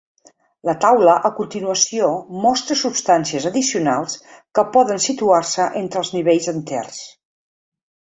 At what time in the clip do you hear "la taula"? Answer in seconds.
0.69-1.17